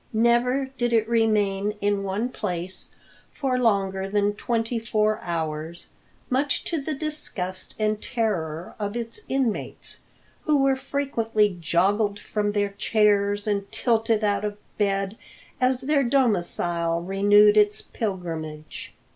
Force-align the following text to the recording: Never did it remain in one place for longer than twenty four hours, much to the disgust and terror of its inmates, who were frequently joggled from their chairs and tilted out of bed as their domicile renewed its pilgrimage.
Never 0.13 0.71
did 0.79 0.93
it 0.93 1.07
remain 1.07 1.75
in 1.79 2.01
one 2.01 2.29
place 2.29 2.89
for 3.31 3.59
longer 3.59 4.09
than 4.09 4.33
twenty 4.33 4.79
four 4.79 5.19
hours, 5.19 5.85
much 6.27 6.63
to 6.63 6.81
the 6.81 6.95
disgust 6.95 7.75
and 7.77 8.01
terror 8.01 8.73
of 8.79 8.95
its 8.95 9.19
inmates, 9.29 9.99
who 10.45 10.57
were 10.57 10.75
frequently 10.75 11.55
joggled 11.61 12.17
from 12.19 12.53
their 12.53 12.69
chairs 12.69 13.45
and 13.45 13.71
tilted 13.71 14.23
out 14.23 14.43
of 14.43 14.57
bed 14.79 15.19
as 15.59 15.81
their 15.81 16.03
domicile 16.03 16.99
renewed 17.03 17.55
its 17.55 17.83
pilgrimage. 17.83 18.95